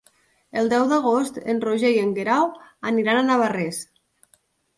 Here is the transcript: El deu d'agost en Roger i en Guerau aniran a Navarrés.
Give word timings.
El 0.61 0.69
deu 0.69 0.85
d'agost 0.91 1.37
en 1.53 1.59
Roger 1.65 1.91
i 1.97 1.99
en 2.05 2.15
Guerau 2.15 2.49
aniran 2.93 3.21
a 3.21 3.27
Navarrés. 3.29 3.85